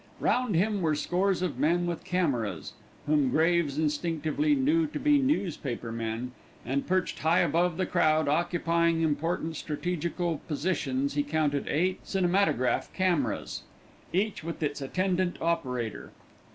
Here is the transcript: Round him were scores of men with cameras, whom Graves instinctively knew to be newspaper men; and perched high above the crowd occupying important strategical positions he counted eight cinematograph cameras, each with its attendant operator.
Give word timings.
Round 0.19 0.55
him 0.55 0.81
were 0.81 0.95
scores 0.95 1.43
of 1.43 1.59
men 1.59 1.85
with 1.85 2.03
cameras, 2.03 2.73
whom 3.05 3.29
Graves 3.29 3.77
instinctively 3.77 4.55
knew 4.55 4.87
to 4.87 4.97
be 4.99 5.19
newspaper 5.19 5.91
men; 5.91 6.31
and 6.65 6.87
perched 6.87 7.19
high 7.19 7.41
above 7.41 7.77
the 7.77 7.85
crowd 7.85 8.27
occupying 8.27 9.01
important 9.03 9.57
strategical 9.57 10.39
positions 10.47 11.13
he 11.13 11.21
counted 11.21 11.67
eight 11.67 11.99
cinematograph 12.03 12.91
cameras, 12.93 13.61
each 14.11 14.43
with 14.43 14.63
its 14.63 14.81
attendant 14.81 15.37
operator. 15.39 16.11